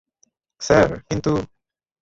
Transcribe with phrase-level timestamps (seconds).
[0.61, 1.31] Sir, কিন্তু।